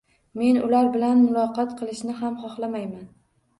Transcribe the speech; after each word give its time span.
Men 0.41 0.55
ular 0.67 0.89
bilan 0.95 1.21
muloqot 1.27 1.77
qilishni 1.83 2.19
ham 2.25 2.43
xohlamayman 2.47 3.09